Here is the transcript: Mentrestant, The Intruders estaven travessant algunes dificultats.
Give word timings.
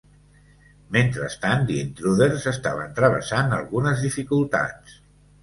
Mentrestant, 0.95 1.67
The 1.67 1.75
Intruders 1.81 2.47
estaven 2.53 2.97
travessant 3.01 3.55
algunes 3.59 4.03
dificultats. 4.09 4.99